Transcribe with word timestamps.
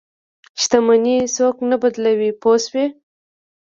شتمني 0.61 1.15
څوک 1.35 1.55
نه 1.69 1.75
بدلوي 1.81 2.29
پوه 2.41 2.55
شوې!. 2.65 2.85